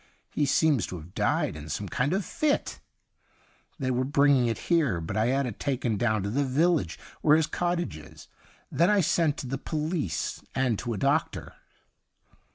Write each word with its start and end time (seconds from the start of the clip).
He 0.31 0.47
seems 0.47 0.87
to 0.87 0.95
have 0.99 1.13
died 1.13 1.55
in 1.55 1.69
some 1.69 1.87
kind 1.87 2.11
of 2.11 2.21
a 2.21 2.23
fit. 2.23 2.79
They 3.77 3.91
were 3.91 4.03
bringing 4.03 4.47
it 4.47 4.57
here, 4.71 4.99
but 4.99 5.15
I 5.15 5.27
had 5.27 5.45
it 5.45 5.59
taken 5.59 5.95
down 5.95 6.23
to 6.23 6.31
the 6.31 6.43
village 6.43 6.97
where 7.21 7.37
his 7.37 7.45
cot 7.45 7.77
tage 7.77 7.97
is. 7.97 8.27
Then 8.71 8.89
I 8.89 9.01
sent 9.01 9.37
to 9.37 9.45
the 9.47 9.59
police 9.59 10.41
and 10.55 10.79
to 10.79 10.93
a 10.95 10.97
doctor.' 10.97 11.53